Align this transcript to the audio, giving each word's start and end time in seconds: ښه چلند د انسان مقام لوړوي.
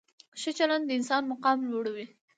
ښه 0.41 0.51
چلند 0.57 0.83
د 0.87 0.91
انسان 0.99 1.23
مقام 1.31 1.57
لوړوي. 1.71 2.05